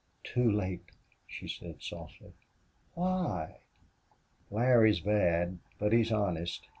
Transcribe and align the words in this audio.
"Too 0.23 0.49
late!" 0.51 0.85
she 1.27 1.47
said, 1.47 1.83
softly. 1.83 2.33
"Why?" 2.95 3.59
"Larry 4.49 4.89
is 4.89 4.99
bad, 4.99 5.59
but 5.77 5.93
he's 5.93 6.11
honest. 6.11 6.67